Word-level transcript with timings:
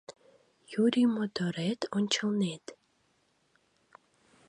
Юрий 0.83 1.07
моторет 1.15 1.81
ончылнет. 1.97 2.65